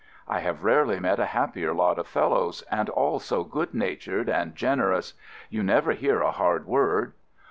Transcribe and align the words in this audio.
I 0.27 0.39
have 0.39 0.63
rarely 0.63 0.99
met 0.99 1.19
a 1.19 1.27
happier 1.27 1.75
lot 1.75 1.99
of 1.99 2.07
fellows 2.07 2.63
and 2.71 2.89
all 2.89 3.19
so 3.19 3.43
good 3.43 3.75
natured 3.75 4.29
and 4.29 4.55
generous. 4.55 5.13
You 5.51 5.61
never 5.61 5.91
hear 5.91 6.21
a 6.21 6.31
hard 6.31 6.65
word. 6.65 7.13